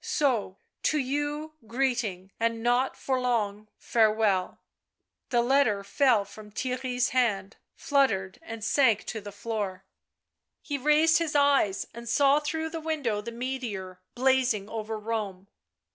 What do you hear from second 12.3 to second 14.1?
through the window the meteor,